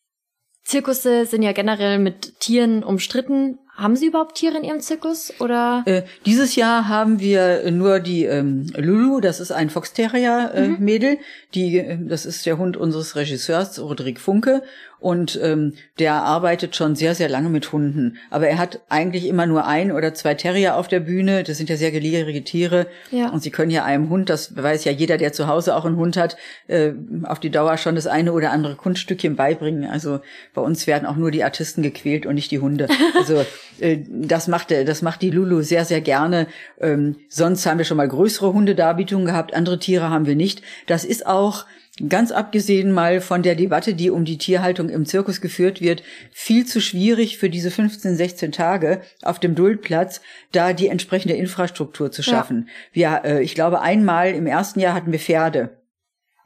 [0.65, 3.59] Zirkusse sind ja generell mit Tieren umstritten.
[3.81, 5.83] Haben Sie überhaupt Tiere in Ihrem Zirkus oder?
[5.87, 10.69] Äh, dieses Jahr haben wir nur die ähm, Lulu, das ist ein Fox Terrier äh,
[10.69, 10.85] mhm.
[10.85, 11.19] Mädel,
[11.55, 14.63] die äh, das ist der Hund unseres Regisseurs Roderick Funke
[15.01, 18.19] und ähm, der arbeitet schon sehr, sehr lange mit Hunden.
[18.29, 21.43] Aber er hat eigentlich immer nur ein oder zwei Terrier auf der Bühne.
[21.43, 22.87] Das sind ja sehr gelierige Tiere.
[23.11, 23.31] Ja.
[23.31, 25.97] Und sie können ja einem Hund, das weiß ja jeder, der zu Hause auch einen
[25.97, 26.37] Hund hat,
[26.69, 26.93] äh,
[27.25, 29.89] auf die Dauer schon das eine oder andere Kunststückchen beibringen.
[29.91, 30.21] Also
[30.55, 32.89] bei uns werden auch nur die Artisten gequält und nicht die Hunde.
[33.19, 33.45] Also
[33.81, 36.47] äh, das macht das macht die Lulu sehr, sehr gerne.
[36.81, 39.53] Ähm, sonst haben wir schon mal größere Hundedarbietungen gehabt.
[39.53, 40.63] Andere Tiere haben wir nicht.
[40.87, 41.67] Das ist auch
[42.09, 46.03] ganz abgesehen mal von der Debatte, die um die Tierhaltung im Zirkus geführt wird,
[46.33, 50.21] viel zu schwierig für diese 15, 16 Tage auf dem Duldplatz,
[50.53, 52.69] da die entsprechende Infrastruktur zu schaffen.
[52.93, 53.23] Ja.
[53.23, 55.80] Wir, äh, ich glaube, einmal im ersten Jahr hatten wir Pferde.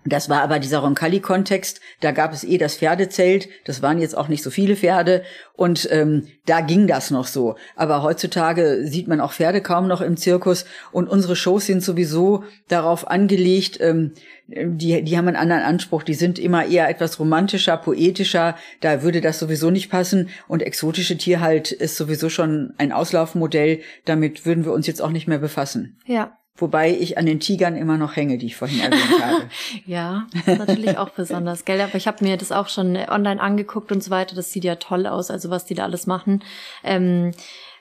[0.06, 1.80] Das war aber dieser Roncalli-Kontext.
[2.00, 3.48] Da gab es eh das Pferdezelt.
[3.64, 5.22] Das waren jetzt auch nicht so viele Pferde.
[5.54, 7.56] Und ähm, da ging das noch so.
[7.74, 10.66] Aber heutzutage sieht man auch Pferde kaum noch im Zirkus.
[10.92, 14.12] Und unsere Shows sind sowieso darauf angelegt, ähm,
[14.46, 16.02] die, die haben einen anderen Anspruch.
[16.02, 18.56] Die sind immer eher etwas romantischer, poetischer.
[18.82, 20.28] Da würde das sowieso nicht passen.
[20.48, 23.80] Und exotische Tierhalt ist sowieso schon ein Auslaufmodell.
[24.04, 25.98] Damit würden wir uns jetzt auch nicht mehr befassen.
[26.04, 26.36] Ja.
[26.56, 29.48] Wobei ich an den Tigern immer noch hänge, die ich vorhin erwähnt habe.
[29.86, 31.80] ja, natürlich auch besonders, gell?
[31.80, 34.36] Aber ich habe mir das auch schon online angeguckt und so weiter.
[34.36, 36.44] Das sieht ja toll aus, also was die da alles machen.
[36.84, 37.32] Ähm,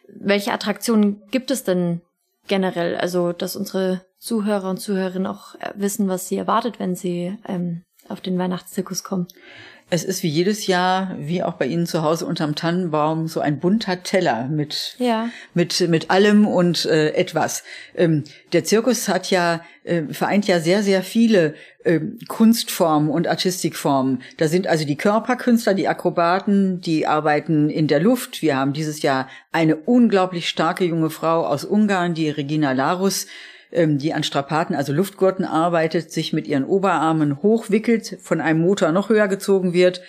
[0.08, 2.02] welche Attraktionen gibt es denn
[2.48, 2.98] generell?
[2.98, 8.22] Also, dass unsere Zuhörer und Zuhörerinnen auch wissen, was sie erwartet, wenn sie ähm, auf
[8.22, 9.28] den Weihnachtszirkus kommen.
[9.94, 13.60] Es ist wie jedes Jahr, wie auch bei Ihnen zu Hause unterm Tannenbaum, so ein
[13.60, 15.30] bunter Teller mit, ja.
[15.54, 17.64] mit, mit allem und äh, etwas.
[17.96, 21.54] Ähm, der Zirkus hat ja, äh, vereint ja sehr, sehr viele
[21.84, 24.24] äh, Kunstformen und Artistikformen.
[24.38, 28.42] Da sind also die Körperkünstler, die Akrobaten, die arbeiten in der Luft.
[28.42, 33.28] Wir haben dieses Jahr eine unglaublich starke junge Frau aus Ungarn, die Regina Larus,
[33.74, 39.10] die an Strapaten, also Luftgurten arbeitet, sich mit ihren Oberarmen hochwickelt, von einem Motor noch
[39.10, 40.02] höher gezogen wird,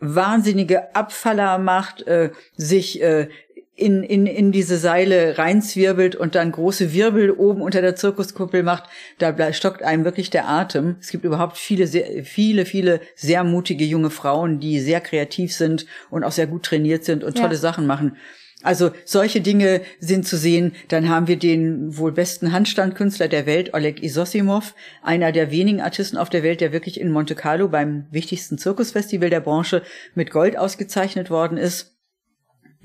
[0.00, 3.28] wahnsinnige Abfaller macht, äh, sich äh,
[3.76, 8.84] in, in, in diese Seile reinzwirbelt und dann große Wirbel oben unter der Zirkuskuppel macht,
[9.18, 10.96] da stockt einem wirklich der Atem.
[11.00, 15.86] Es gibt überhaupt viele, sehr, viele, viele sehr mutige junge Frauen, die sehr kreativ sind
[16.10, 17.60] und auch sehr gut trainiert sind und tolle ja.
[17.60, 18.16] Sachen machen.
[18.64, 20.72] Also solche Dinge sind zu sehen.
[20.88, 26.16] Dann haben wir den wohl besten Handstandkünstler der Welt, Oleg Isosimov, einer der wenigen Artisten
[26.16, 29.82] auf der Welt, der wirklich in Monte Carlo beim wichtigsten Zirkusfestival der Branche
[30.14, 31.92] mit Gold ausgezeichnet worden ist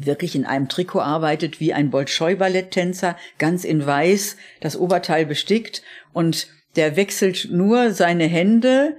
[0.01, 6.47] wirklich in einem Trikot arbeitet wie ein Bolschoi-Balletttänzer, ganz in weiß, das Oberteil bestickt und
[6.77, 8.97] der wechselt nur seine Hände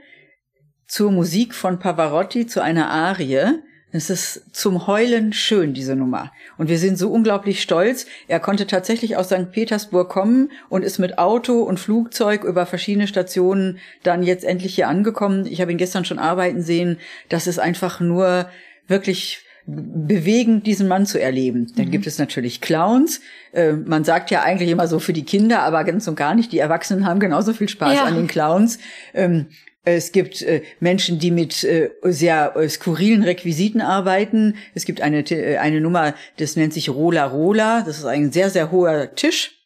[0.86, 3.62] zur Musik von Pavarotti zu einer Arie
[3.92, 6.33] es ist zum Heulen schön, diese Nummer.
[6.59, 8.07] Und wir sind so unglaublich stolz.
[8.29, 9.50] Er konnte tatsächlich aus St.
[9.50, 14.88] Petersburg kommen und ist mit Auto und Flugzeug über verschiedene Stationen dann jetzt endlich hier
[14.88, 15.46] angekommen.
[15.46, 16.98] Ich habe ihn gestern schon arbeiten sehen.
[17.29, 18.48] Das ist einfach nur
[18.87, 21.72] wirklich bewegend, diesen Mann zu erleben.
[21.76, 21.90] Dann mhm.
[21.90, 23.20] gibt es natürlich Clowns.
[23.53, 26.53] Äh, man sagt ja eigentlich immer so für die Kinder, aber ganz und gar nicht.
[26.53, 28.05] Die Erwachsenen haben genauso viel Spaß ja.
[28.05, 28.79] an den Clowns.
[29.14, 29.46] Ähm,
[29.82, 34.56] Es gibt äh, Menschen, die mit äh, sehr äh, skurrilen Requisiten arbeiten.
[34.74, 37.82] Es gibt eine, äh, eine Nummer, das nennt sich Rola Rola.
[37.82, 39.59] Das ist ein sehr, sehr hoher Tisch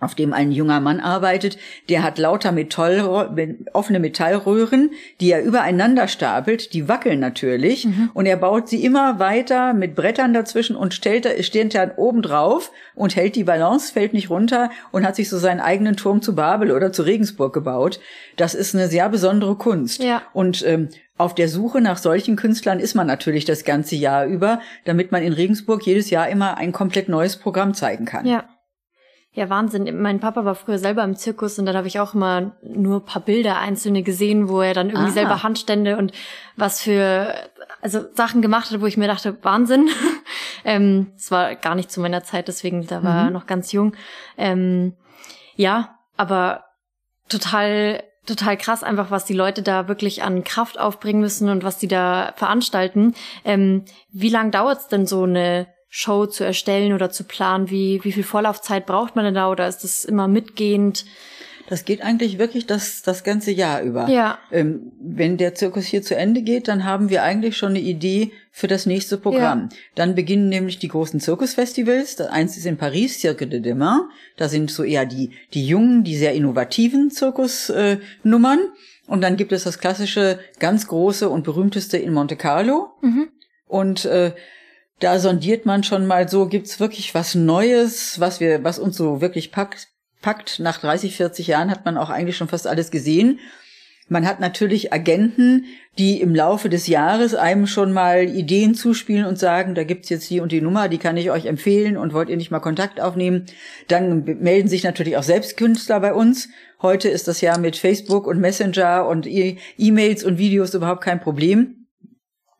[0.00, 1.56] auf dem ein junger Mann arbeitet,
[1.88, 3.00] der hat lauter Metall,
[3.72, 8.10] offene Metallröhren, die er übereinander stapelt, die wackeln natürlich, mhm.
[8.12, 12.70] und er baut sie immer weiter mit Brettern dazwischen und stellt, steht dann oben drauf
[12.94, 16.34] und hält die Balance, fällt nicht runter und hat sich so seinen eigenen Turm zu
[16.34, 18.00] Babel oder zu Regensburg gebaut.
[18.36, 20.02] Das ist eine sehr besondere Kunst.
[20.02, 20.22] Ja.
[20.32, 24.60] Und ähm, auf der Suche nach solchen Künstlern ist man natürlich das ganze Jahr über,
[24.84, 28.26] damit man in Regensburg jedes Jahr immer ein komplett neues Programm zeigen kann.
[28.26, 28.48] Ja.
[29.34, 30.00] Ja, Wahnsinn.
[30.00, 33.04] Mein Papa war früher selber im Zirkus und dann habe ich auch immer nur ein
[33.04, 35.14] paar Bilder einzelne gesehen, wo er dann irgendwie Aha.
[35.14, 36.12] selber Handstände und
[36.56, 37.34] was für
[37.82, 39.88] also Sachen gemacht hat, wo ich mir dachte, Wahnsinn.
[40.64, 43.32] ähm, es war gar nicht zu meiner Zeit, deswegen da war er mhm.
[43.32, 43.94] noch ganz jung.
[44.38, 44.94] Ähm,
[45.56, 46.64] ja, aber
[47.28, 51.78] total total krass einfach, was die Leute da wirklich an Kraft aufbringen müssen und was
[51.78, 53.14] die da veranstalten.
[53.44, 55.66] Ähm, wie lang dauert's denn so eine
[55.96, 57.70] Show zu erstellen oder zu planen?
[57.70, 61.04] Wie, wie viel Vorlaufzeit braucht man denn da oder ist das immer mitgehend?
[61.68, 64.08] Das geht eigentlich wirklich das, das ganze Jahr über.
[64.08, 64.40] Ja.
[64.50, 68.32] Ähm, wenn der Zirkus hier zu Ende geht, dann haben wir eigentlich schon eine Idee
[68.50, 69.68] für das nächste Programm.
[69.70, 69.78] Ja.
[69.94, 72.20] Dann beginnen nämlich die großen Zirkusfestivals.
[72.22, 74.00] Eins ist in Paris, Cirque de Demain.
[74.36, 78.58] Da sind so eher die, die jungen, die sehr innovativen Zirkusnummern.
[78.58, 82.88] Äh, und dann gibt es das klassische, ganz große und berühmteste in Monte Carlo.
[83.00, 83.28] Mhm.
[83.68, 84.32] Und äh,
[85.00, 89.20] da sondiert man schon mal so, gibt's wirklich was Neues, was wir, was uns so
[89.20, 89.88] wirklich packt,
[90.22, 90.60] packt.
[90.60, 93.40] Nach 30, 40 Jahren hat man auch eigentlich schon fast alles gesehen.
[94.08, 95.64] Man hat natürlich Agenten,
[95.96, 100.28] die im Laufe des Jahres einem schon mal Ideen zuspielen und sagen, da gibt's jetzt
[100.28, 103.00] die und die Nummer, die kann ich euch empfehlen und wollt ihr nicht mal Kontakt
[103.00, 103.46] aufnehmen?
[103.88, 106.50] Dann melden sich natürlich auch selbst Künstler bei uns.
[106.82, 111.20] Heute ist das ja mit Facebook und Messenger und e- E-Mails und Videos überhaupt kein
[111.20, 111.83] Problem.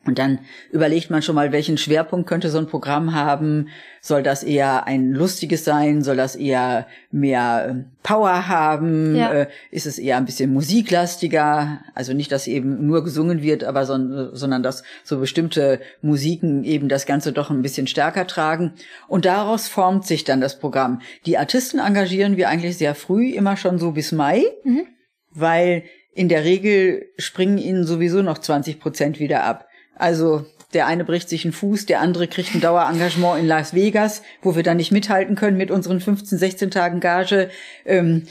[0.07, 0.41] Und dann
[0.71, 3.69] überlegt man schon mal, welchen Schwerpunkt könnte so ein Programm haben.
[4.01, 6.03] Soll das eher ein lustiges sein?
[6.03, 9.17] Soll das eher mehr ähm, Power haben?
[9.17, 9.33] Ja.
[9.33, 11.81] Äh, ist es eher ein bisschen musiklastiger?
[11.95, 16.89] Also nicht, dass eben nur gesungen wird, aber so, sondern dass so bestimmte Musiken eben
[16.89, 18.73] das Ganze doch ein bisschen stärker tragen.
[19.09, 21.01] Und daraus formt sich dann das Programm.
[21.25, 24.87] Die Artisten engagieren wir eigentlich sehr früh, immer schon so bis Mai, mhm.
[25.31, 29.67] weil in der Regel springen ihnen sowieso noch 20 Prozent wieder ab.
[29.97, 34.23] Also der eine bricht sich einen Fuß, der andere kriegt ein Dauerengagement in Las Vegas,
[34.43, 37.51] wo wir dann nicht mithalten können mit unseren 15, 16 Tagen Gage.
[37.87, 38.25] Ähm,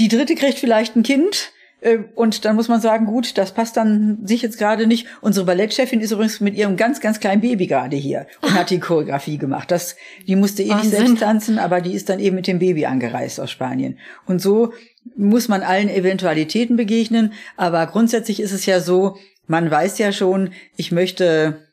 [0.00, 1.52] die dritte kriegt vielleicht ein Kind.
[1.84, 5.06] Äh, und dann muss man sagen, gut, das passt dann sich jetzt gerade nicht.
[5.20, 8.80] Unsere Ballettchefin ist übrigens mit ihrem ganz, ganz kleinen Baby gerade hier und hat die
[8.80, 9.70] Choreografie gemacht.
[9.70, 12.86] Das, die musste eh nicht selbst tanzen, aber die ist dann eben mit dem Baby
[12.86, 13.98] angereist aus Spanien.
[14.26, 14.72] Und so
[15.16, 17.34] muss man allen Eventualitäten begegnen.
[17.58, 21.66] Aber grundsätzlich ist es ja so, man weiß ja schon, ich möchte,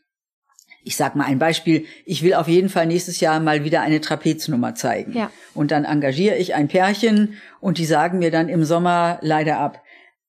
[0.84, 4.02] ich sag mal ein Beispiel, ich will auf jeden Fall nächstes Jahr mal wieder eine
[4.02, 5.14] Trapeznummer zeigen.
[5.14, 5.32] Ja.
[5.54, 9.82] Und dann engagiere ich ein Pärchen und die sagen mir dann im Sommer leider ab.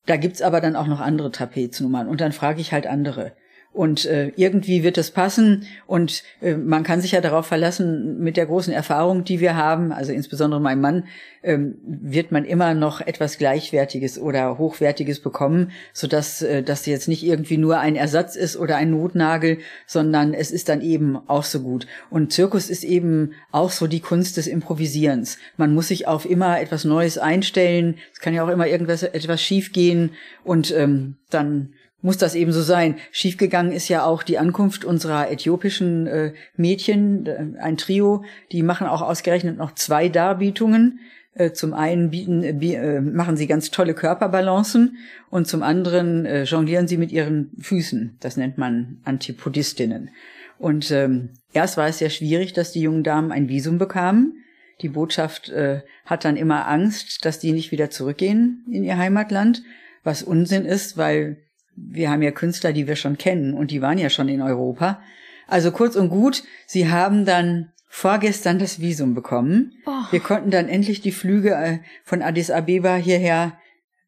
[0.07, 3.33] Da gibt's aber dann auch noch andere Trapeznummern und dann frage ich halt andere.
[3.72, 8.37] Und äh, irgendwie wird es passen und äh, man kann sich ja darauf verlassen, mit
[8.37, 11.04] der großen Erfahrung, die wir haben, also insbesondere mein Mann,
[11.42, 17.24] ähm, wird man immer noch etwas Gleichwertiges oder Hochwertiges bekommen, sodass äh, das jetzt nicht
[17.24, 21.61] irgendwie nur ein Ersatz ist oder ein Notnagel, sondern es ist dann eben auch so
[21.61, 21.87] gut.
[22.11, 25.38] Und Zirkus ist eben auch so die Kunst des Improvisierens.
[25.56, 27.96] Man muss sich auf immer etwas Neues einstellen.
[28.12, 30.11] Es kann ja auch immer irgendwas etwas schiefgehen
[30.44, 32.96] und ähm, dann muss das eben so sein.
[33.12, 38.86] Schiefgegangen ist ja auch die Ankunft unserer äthiopischen äh, Mädchen, äh, ein Trio, die machen
[38.86, 40.98] auch ausgerechnet noch zwei Darbietungen.
[41.34, 44.98] Äh, zum einen bieten, äh, machen sie ganz tolle Körperbalancen
[45.30, 48.18] und zum anderen äh, jonglieren sie mit ihren Füßen.
[48.20, 50.10] Das nennt man Antipodistinnen.
[50.58, 54.44] Und ähm, erst war es sehr schwierig, dass die jungen Damen ein Visum bekamen.
[54.82, 59.62] Die Botschaft äh, hat dann immer Angst, dass die nicht wieder zurückgehen in ihr Heimatland,
[60.04, 61.38] was Unsinn ist, weil
[61.76, 65.00] wir haben ja Künstler, die wir schon kennen und die waren ja schon in Europa.
[65.46, 69.72] Also kurz und gut, sie haben dann vorgestern das Visum bekommen.
[69.87, 69.90] Oh.
[70.11, 73.58] Wir konnten dann endlich die Flüge äh, von Addis Abeba hierher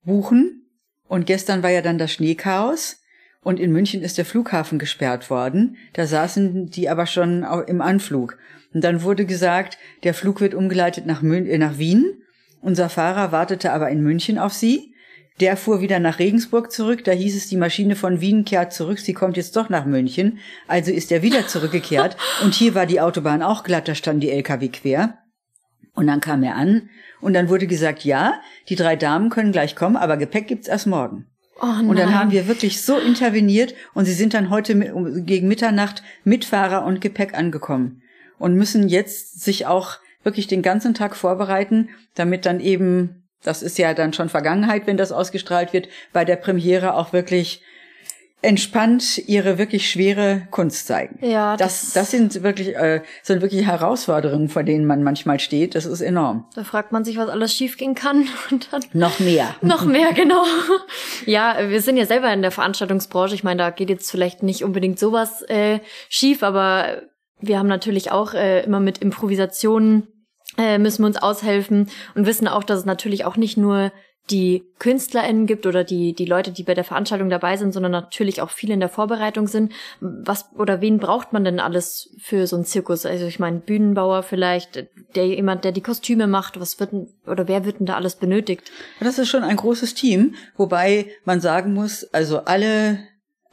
[0.05, 0.63] buchen.
[1.07, 3.03] Und gestern war ja dann das Schneechaos.
[3.43, 5.77] Und in München ist der Flughafen gesperrt worden.
[5.93, 8.39] Da saßen die aber schon im Anflug.
[8.73, 12.23] Und dann wurde gesagt, der Flug wird umgeleitet nach, Mün äh, nach Wien.
[12.63, 14.94] Unser Fahrer wartete aber in München auf sie.
[15.41, 19.01] Der fuhr wieder nach Regensburg zurück, da hieß es, die Maschine von Wien kehrt zurück,
[19.01, 20.39] sie kommt jetzt doch nach München.
[20.69, 22.17] Also ist er wieder zurückgekehrt.
[22.45, 25.19] Und hier war die Autobahn auch glatt, da standen die LKW quer.
[25.95, 26.89] Und dann kam er an.
[27.21, 30.87] Und dann wurde gesagt, ja, die drei Damen können gleich kommen, aber Gepäck gibt's erst
[30.87, 31.27] morgen.
[31.61, 33.75] Oh und dann haben wir wirklich so interveniert.
[33.95, 34.75] Und sie sind dann heute
[35.23, 38.03] gegen Mitternacht mit Fahrer und Gepäck angekommen.
[38.39, 43.79] Und müssen jetzt sich auch wirklich den ganzen Tag vorbereiten, damit dann eben, das ist
[43.79, 47.63] ja dann schon Vergangenheit, wenn das ausgestrahlt wird, bei der Premiere auch wirklich
[48.43, 51.19] entspannt ihre wirklich schwere Kunst zeigen.
[51.27, 55.75] Ja, das, das- das sind wirklich, äh, sind wirklich Herausforderungen, vor denen man manchmal steht.
[55.75, 56.45] Das ist enorm.
[56.55, 59.55] Da fragt man sich, was alles schiefgehen kann und dann Noch mehr.
[59.63, 60.45] noch mehr, genau.
[61.25, 63.35] Ja, wir sind ja selber in der Veranstaltungsbranche.
[63.35, 65.79] Ich meine, da geht jetzt vielleicht nicht unbedingt sowas äh,
[66.11, 67.01] schief, aber
[67.41, 70.07] wir haben natürlich auch äh, immer mit Improvisationen
[70.59, 73.93] äh, müssen wir uns aushelfen und wissen auch, dass es natürlich auch nicht nur
[74.31, 78.41] die KünstlerInnen gibt oder die, die Leute, die bei der Veranstaltung dabei sind, sondern natürlich
[78.41, 79.73] auch viele in der Vorbereitung sind.
[80.01, 83.05] Was oder wen braucht man denn alles für so einen Zirkus?
[83.05, 86.91] Also ich meine, Bühnenbauer vielleicht, der jemand, der die Kostüme macht, was wird
[87.27, 88.71] oder wer wird denn da alles benötigt?
[89.01, 93.01] Das ist schon ein großes Team, wobei man sagen muss, also alle,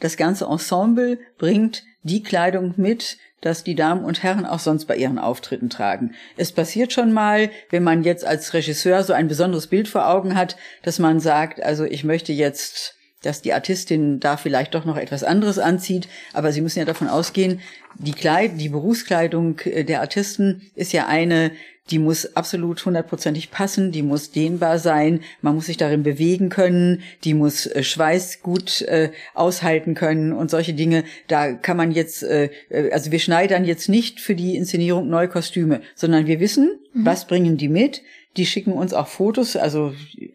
[0.02, 4.96] das ganze Ensemble bringt die Kleidung mit, dass die Damen und Herren auch sonst bei
[4.96, 6.14] ihren Auftritten tragen.
[6.38, 10.36] Es passiert schon mal, wenn man jetzt als Regisseur so ein besonderes Bild vor Augen
[10.36, 14.98] hat, dass man sagt, also ich möchte jetzt dass die Artistin da vielleicht doch noch
[14.98, 17.62] etwas anderes anzieht, aber Sie müssen ja davon ausgehen,
[17.96, 21.52] die Kleid, die Berufskleidung äh, der Artisten ist ja eine,
[21.90, 27.02] die muss absolut hundertprozentig passen, die muss dehnbar sein, man muss sich darin bewegen können,
[27.24, 31.04] die muss äh, Schweiß gut äh, aushalten können und solche Dinge.
[31.28, 35.28] Da kann man jetzt, äh, äh, also wir schneidern jetzt nicht für die Inszenierung neue
[35.28, 38.04] Kostüme, sondern wir wissen, was bringen die mit.
[38.38, 39.94] Die schicken uns auch Fotos, also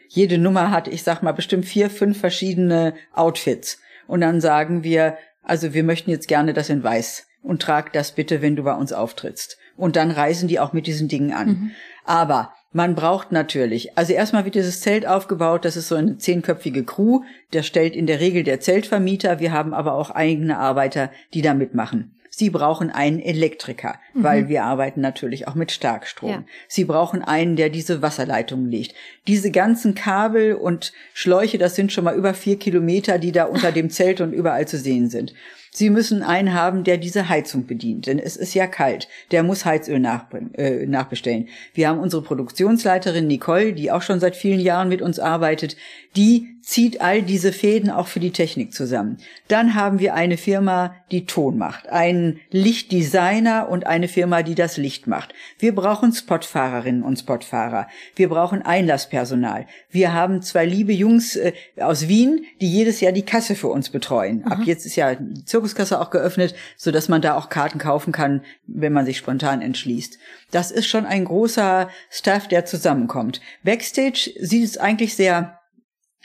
[0.09, 3.79] jede Nummer hat, ich sag mal, bestimmt vier, fünf verschiedene Outfits.
[4.07, 8.13] Und dann sagen wir, also wir möchten jetzt gerne das in weiß und trag das
[8.13, 9.57] bitte, wenn du bei uns auftrittst.
[9.77, 11.71] Und dann reisen die auch mit diesen Dingen an.
[12.05, 16.85] Aber man braucht natürlich, also erstmal wird dieses Zelt aufgebaut, das ist so eine zehnköpfige
[16.85, 17.21] Crew,
[17.53, 21.55] der stellt in der Regel der Zeltvermieter, wir haben aber auch eigene Arbeiter, die da
[21.55, 22.16] mitmachen.
[22.39, 26.31] Sie brauchen einen Elektriker, weil wir arbeiten natürlich auch mit Starkstrom.
[26.31, 26.45] Ja.
[26.69, 28.95] Sie brauchen einen, der diese Wasserleitungen legt.
[29.27, 33.73] Diese ganzen Kabel und Schläuche, das sind schon mal über vier Kilometer, die da unter
[33.73, 35.33] dem Zelt und überall zu sehen sind.
[35.73, 39.09] Sie müssen einen haben, der diese Heizung bedient, denn es ist ja kalt.
[39.31, 40.05] Der muss Heizöl
[40.55, 41.49] äh, nachbestellen.
[41.73, 45.77] Wir haben unsere Produktionsleiterin Nicole, die auch schon seit vielen Jahren mit uns arbeitet.
[46.17, 49.19] Die zieht all diese Fäden auch für die Technik zusammen.
[49.47, 54.77] Dann haben wir eine Firma, die Ton macht, einen Lichtdesigner und eine Firma, die das
[54.77, 55.33] Licht macht.
[55.61, 57.87] Wir brauchen Spotfahrerinnen und Spotfahrer.
[58.17, 59.67] Wir brauchen Einlasspersonal.
[59.91, 63.91] Wir haben zwei liebe Jungs äh, aus Wien, die jedes Jahr die Kasse für uns
[63.91, 64.43] betreuen.
[64.45, 68.13] Ab jetzt ist ja die Zirkuskasse auch geöffnet, so dass man da auch Karten kaufen
[68.13, 70.19] kann, wenn man sich spontan entschließt.
[70.51, 73.41] Das ist schon ein großer Staff, der zusammenkommt.
[73.63, 75.56] Backstage sieht es eigentlich sehr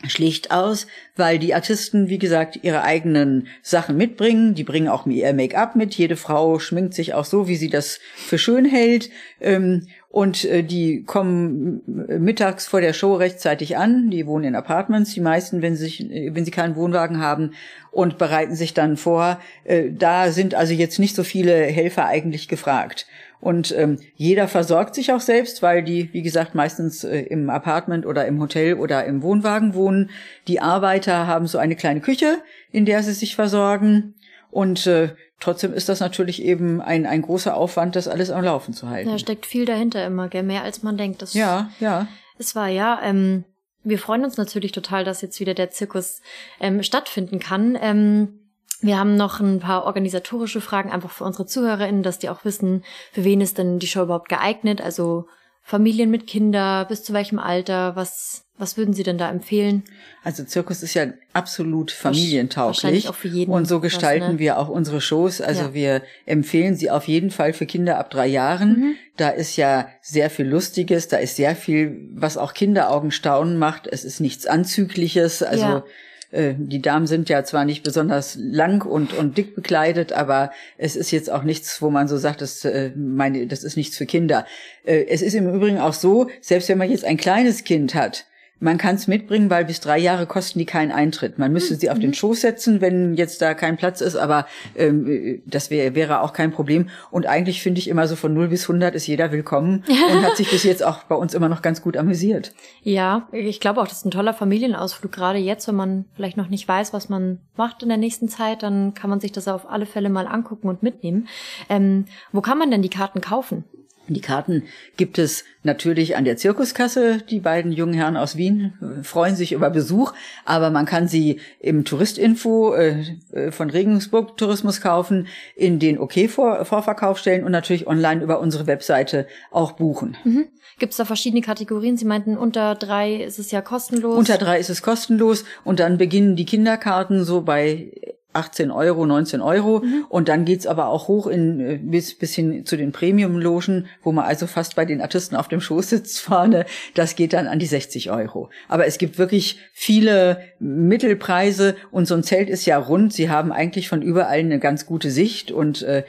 [0.08, 4.56] schlicht aus, weil die Artisten, wie gesagt, ihre eigenen Sachen mitbringen.
[4.56, 5.94] Die bringen auch ihr Make-up mit.
[5.96, 9.10] Jede Frau schminkt sich auch so, wie sie das für schön hält.
[9.40, 14.10] Ähm, und äh, die kommen äh, mittags vor der Show rechtzeitig an.
[14.10, 17.52] Die wohnen in Apartments, die meisten, wenn sie, sich, äh, wenn sie keinen Wohnwagen haben
[17.92, 19.42] und bereiten sich dann vor.
[19.66, 23.06] Da sind also jetzt nicht so viele Helfer eigentlich gefragt.
[23.42, 28.06] Und ähm, jeder versorgt sich auch selbst, weil die, wie gesagt, meistens äh, im Apartment
[28.06, 30.12] oder im Hotel oder im Wohnwagen wohnen.
[30.48, 32.38] Die Arbeiter haben so eine kleine Küche,
[32.72, 34.14] in der sie sich versorgen.
[34.52, 38.76] Und äh, trotzdem ist das natürlich eben ein, ein großer Aufwand, das alles am Laufen
[38.76, 39.10] zu halten.
[39.10, 40.44] Da steckt viel dahinter immer, gell?
[40.44, 41.24] Mehr als man denkt.
[41.24, 42.08] Das Ja, ja.
[42.38, 43.44] Es war ja, ähm,
[43.84, 46.22] wir freuen uns natürlich total, dass jetzt wieder der Zirkus
[46.60, 47.78] ähm, stattfinden kann.
[47.82, 48.41] Ähm,
[48.82, 52.84] wir haben noch ein paar organisatorische Fragen einfach für unsere ZuhörerInnen, dass die auch wissen,
[53.12, 54.82] für wen ist denn die Show überhaupt geeignet?
[54.82, 55.28] Also
[55.63, 57.96] Familien mit Kinder, bis zu welchem Alter?
[57.96, 59.84] Was, was würden Sie denn da empfehlen?
[60.24, 63.10] Also Zirkus ist ja absolut wahrscheinlich familientauglich.
[63.10, 64.39] auch für jeden Und so was, gestalten ne?
[64.39, 65.39] wir auch unsere Shows.
[65.39, 65.74] Also Ja.
[65.76, 68.70] wir empfehlen sie auf jeden Fall für Kinder ab drei Jahren.
[68.80, 68.96] Mhm.
[69.17, 73.86] Da ist ja sehr viel Lustiges, da ist sehr viel, was auch Kinderaugen staunen macht.
[73.86, 75.44] Es ist nichts Anzügliches.
[75.44, 75.84] Also Ja.
[76.32, 80.96] Äh, die Damen sind ja zwar nicht besonders lang und, und dick bekleidet, aber es
[80.96, 84.06] ist jetzt auch nichts, wo man so sagt, das, äh, meine, das ist nichts für
[84.06, 84.46] Kinder.
[84.84, 88.26] Äh, es ist im Übrigen auch so, selbst wenn man jetzt ein kleines Kind hat,
[88.62, 91.39] man kann es mitbringen, weil bis drei Jahre kosten die keinen Eintritt.
[91.39, 94.45] Man müsste sie auf den Schoß setzen, wenn jetzt da kein Platz ist, aber
[94.76, 96.88] ähm, äh, das wär, wäre auch kein Problem.
[97.10, 100.38] Und eigentlich finde ich immer so von 0 bis 100 ist jeder willkommen und hat
[100.38, 102.54] sich bis jetzt auch bei uns immer noch ganz gut amüsiert.
[102.84, 105.12] Ja, ich glaube auch, das ist ein toller Familienausflug.
[105.12, 108.62] Gerade jetzt, wenn man vielleicht noch nicht weiß, was man macht in der nächsten Zeit,
[108.62, 111.28] dann kann man sich das auf alle Fälle mal angucken und mitnehmen.
[111.67, 113.63] Ähm, wo kann man denn die Karten kaufen?
[114.08, 114.64] Die Karten
[114.98, 117.20] gibt es natürlich an der Zirkuskasse.
[117.30, 121.40] Die beiden jungen Herren aus Wien äh, freuen sich über Besuch, aber man kann sie
[121.60, 128.24] im Touristinfo äh, äh von Regensburg Tourismus kaufen, in den OK-Vorverkauf stellen und natürlich online
[128.24, 130.18] über unsere Webseite auch buchen.
[130.24, 130.48] Mhm.
[130.80, 131.96] Gibt es da verschiedene Kategorien?
[131.96, 134.18] Sie meinten, unter drei ist es ja kostenlos.
[134.18, 137.92] Unter drei ist es kostenlos und dann beginnen die Kinderkarten so bei
[138.34, 139.80] 18 Euro, 19 Euro.
[139.80, 140.06] Mhm.
[140.10, 144.12] Und dann geht's aber auch hoch in äh, bis, bis hin zu den Premium-Logen, wo
[144.12, 146.65] man also fast bei den Artisten auf dem Schoß sitzt vorne.
[146.94, 148.50] Das geht dann an die 60 Euro.
[148.67, 153.13] Aber es gibt wirklich viele Mittelpreise und so ein Zelt ist ja rund.
[153.13, 156.04] Sie haben eigentlich von überall eine ganz gute Sicht und äh,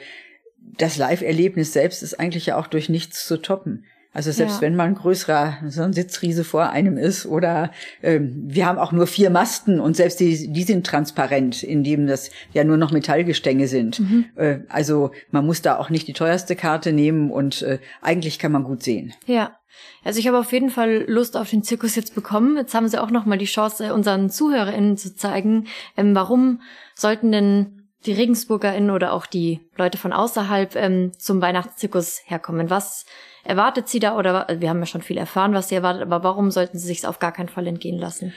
[0.77, 3.85] das Live-Erlebnis selbst ist eigentlich ja auch durch nichts zu toppen.
[4.13, 4.61] Also selbst ja.
[4.61, 7.71] wenn man größerer so ein Sitzriese vor einem ist oder
[8.03, 12.29] ähm, wir haben auch nur vier Masten und selbst die, die sind transparent, indem das
[12.53, 13.99] ja nur noch Metallgestänge sind.
[13.99, 14.25] Mhm.
[14.35, 18.51] Äh, also man muss da auch nicht die teuerste Karte nehmen und äh, eigentlich kann
[18.51, 19.13] man gut sehen.
[19.25, 19.57] Ja.
[20.03, 22.57] Also ich habe auf jeden Fall Lust auf den Zirkus jetzt bekommen.
[22.57, 26.61] Jetzt haben sie auch noch mal die Chance, unseren ZuhörerInnen zu zeigen, ähm, warum
[26.93, 32.69] sollten denn die RegensburgerInnen oder auch die Leute von außerhalb ähm, zum Weihnachtszirkus herkommen.
[32.69, 33.05] Was
[33.43, 36.51] erwartet sie da oder wir haben ja schon viel erfahren, was sie erwartet, aber warum
[36.51, 38.33] sollten sie sich auf gar keinen Fall entgehen lassen?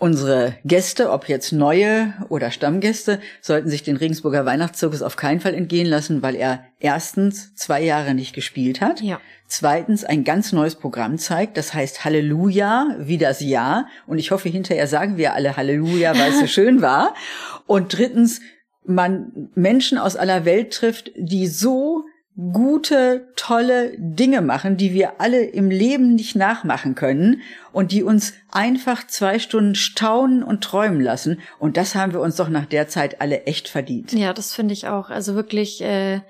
[0.00, 5.54] Unsere Gäste, ob jetzt neue oder Stammgäste, sollten sich den Regensburger Weihnachtszirkus auf keinen Fall
[5.54, 9.20] entgehen lassen, weil er erstens zwei Jahre nicht gespielt hat, ja.
[9.48, 13.88] zweitens ein ganz neues Programm zeigt, das heißt Halleluja, wie das Jahr.
[14.06, 17.14] Und ich hoffe, hinterher sagen wir alle Halleluja, weil es so schön war.
[17.66, 18.40] Und drittens,
[18.84, 22.04] man Menschen aus aller Welt trifft, die so
[22.52, 28.32] gute, tolle Dinge machen, die wir alle im Leben nicht nachmachen können und die uns
[28.52, 31.40] einfach zwei Stunden staunen und träumen lassen.
[31.58, 34.12] Und das haben wir uns doch nach der Zeit alle echt verdient.
[34.12, 35.10] Ja, das finde ich auch.
[35.10, 36.20] Also wirklich äh,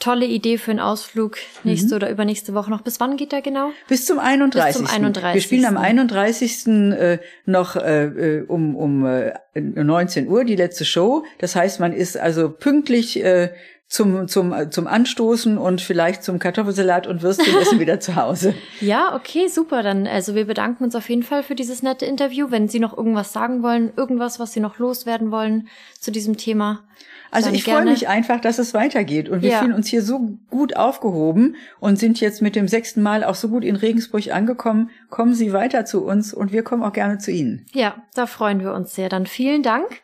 [0.00, 1.94] tolle Idee für einen Ausflug nächste mhm.
[1.94, 2.82] oder übernächste Woche noch.
[2.82, 3.70] Bis wann geht der genau?
[3.88, 4.80] Bis zum 31.
[4.80, 5.34] Bis zum 31.
[5.34, 6.66] Wir spielen am 31.
[6.66, 11.24] Äh, noch äh, äh, um, um äh, 19 Uhr die letzte Show.
[11.38, 13.50] Das heißt, man ist also pünktlich äh,
[13.88, 18.54] zum, zum, zum Anstoßen und vielleicht zum Kartoffelsalat und Würstchenessen wieder zu Hause.
[18.80, 19.82] Ja, okay, super.
[19.82, 22.50] Dann, also wir bedanken uns auf jeden Fall für dieses nette Interview.
[22.50, 25.68] Wenn Sie noch irgendwas sagen wollen, irgendwas, was Sie noch loswerden wollen
[26.00, 26.82] zu diesem Thema.
[27.30, 29.28] Also ich freue mich einfach, dass es weitergeht.
[29.28, 29.58] Und wir ja.
[29.58, 33.48] fühlen uns hier so gut aufgehoben und sind jetzt mit dem sechsten Mal auch so
[33.48, 34.90] gut in Regensburg angekommen.
[35.10, 37.66] Kommen Sie weiter zu uns und wir kommen auch gerne zu Ihnen.
[37.72, 39.08] Ja, da freuen wir uns sehr.
[39.08, 40.00] Dann vielen Dank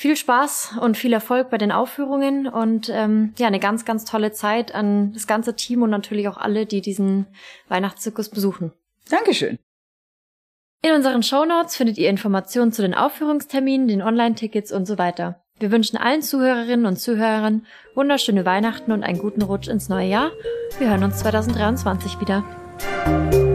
[0.00, 4.32] viel Spaß und viel Erfolg bei den Aufführungen und ähm, ja, eine ganz, ganz tolle
[4.32, 7.26] Zeit an das ganze Team und natürlich auch alle, die diesen
[7.68, 8.72] Weihnachtszirkus besuchen.
[9.10, 9.58] Dankeschön.
[10.82, 15.42] In unseren Shownotes findet ihr Informationen zu den Aufführungsterminen, den Online-Tickets und so weiter.
[15.58, 20.30] Wir wünschen allen Zuhörerinnen und Zuhörern wunderschöne Weihnachten und einen guten Rutsch ins neue Jahr.
[20.78, 23.49] Wir hören uns 2023 wieder.